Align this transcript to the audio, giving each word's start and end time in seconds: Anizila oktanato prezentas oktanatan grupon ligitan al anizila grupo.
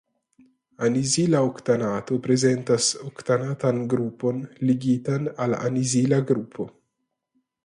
Anizila 0.85 1.41
oktanato 1.49 2.17
prezentas 2.29 2.87
oktanatan 3.09 3.83
grupon 3.93 4.41
ligitan 4.71 5.29
al 5.47 5.55
anizila 5.63 6.21
grupo. 6.35 6.69